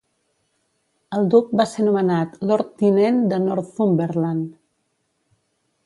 [1.17, 4.49] El duc va ser nomenat Lord Tinent de Northumberland.